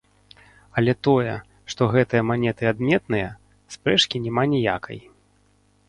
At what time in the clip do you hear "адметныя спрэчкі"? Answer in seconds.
2.73-4.17